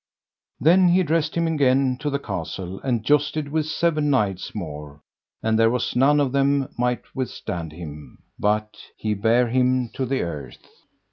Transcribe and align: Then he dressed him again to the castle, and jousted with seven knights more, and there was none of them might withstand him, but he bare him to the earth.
Then 0.59 0.87
he 0.87 1.03
dressed 1.03 1.37
him 1.37 1.45
again 1.45 1.95
to 1.99 2.09
the 2.09 2.17
castle, 2.17 2.79
and 2.81 3.03
jousted 3.05 3.49
with 3.51 3.67
seven 3.67 4.09
knights 4.09 4.55
more, 4.55 5.01
and 5.43 5.59
there 5.59 5.69
was 5.69 5.95
none 5.95 6.19
of 6.19 6.31
them 6.31 6.69
might 6.75 7.03
withstand 7.13 7.71
him, 7.71 8.17
but 8.39 8.77
he 8.97 9.13
bare 9.13 9.47
him 9.49 9.89
to 9.89 10.07
the 10.07 10.21
earth. 10.23 10.65